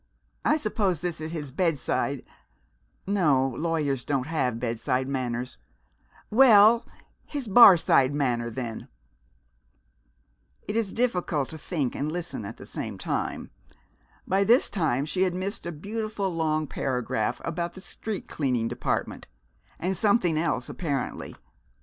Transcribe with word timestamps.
I 0.43 0.57
suppose 0.57 0.99
this 1.01 1.21
is 1.21 1.31
his 1.31 1.51
bedside 1.51 2.25
no, 3.05 3.49
lawyers 3.49 4.03
don't 4.03 4.25
have 4.25 4.59
bedside 4.59 5.07
manners 5.07 5.59
well, 6.31 6.87
his 7.23 7.47
barside 7.47 8.11
manner, 8.11 8.49
then" 8.49 8.87
It 10.67 10.75
is 10.75 10.91
difficult 10.91 11.49
to 11.49 11.57
think 11.59 11.93
and 11.93 12.11
listen 12.11 12.45
at 12.45 12.57
the 12.57 12.65
same 12.65 12.97
time: 12.97 13.51
by 14.25 14.43
this 14.43 14.71
time 14.71 15.05
she 15.05 15.21
had 15.21 15.35
missed 15.35 15.67
a 15.67 15.71
beautiful 15.71 16.29
long 16.33 16.65
paragraph 16.65 17.39
about 17.45 17.73
the 17.73 17.79
Street 17.81 18.27
Cleaning 18.27 18.67
Department; 18.67 19.27
and 19.77 19.95
something 19.95 20.35
else, 20.35 20.67
apparently. 20.67 21.35